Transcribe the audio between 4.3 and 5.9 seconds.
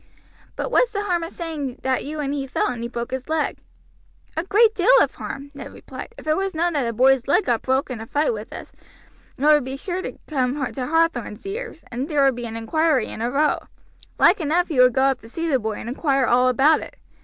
"A great deal of harm," Ned